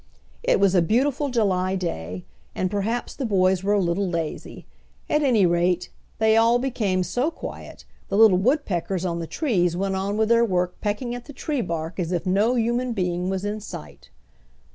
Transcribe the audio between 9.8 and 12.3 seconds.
on with their work pecking at the tree bark as if